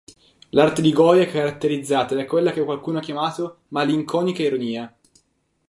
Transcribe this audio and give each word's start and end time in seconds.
L'arte 0.49 0.81
di 0.81 0.91
Goya 0.91 1.21
è 1.21 1.29
caratterizzata 1.31 2.15
da 2.15 2.25
quella 2.25 2.51
che 2.51 2.63
qualcuno 2.63 2.97
ha 2.97 3.01
chiamato 3.01 3.59
"malinconica 3.67 4.41
ironia". 4.41 4.91